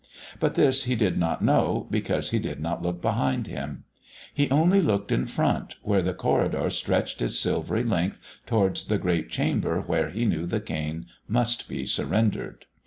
But 0.39 0.55
this 0.55 0.85
he 0.85 0.95
did 0.95 1.19
not 1.19 1.43
know, 1.43 1.85
because 1.91 2.31
he 2.31 2.39
did 2.39 2.59
not 2.59 2.81
look 2.81 3.03
behind 3.03 3.45
him. 3.45 3.83
He 4.33 4.49
only 4.49 4.81
looked 4.81 5.11
in 5.11 5.27
front, 5.27 5.75
where 5.83 6.01
the 6.01 6.15
corridor 6.15 6.71
stretched 6.71 7.21
its 7.21 7.37
silvery 7.37 7.83
length 7.83 8.19
towards 8.47 8.85
the 8.85 8.97
great 8.97 9.29
chamber 9.29 9.79
where 9.79 10.09
he 10.09 10.25
knew 10.25 10.47
the 10.47 10.59
cane 10.59 11.05
must 11.27 11.69
be 11.69 11.85
surrendered. 11.85 12.65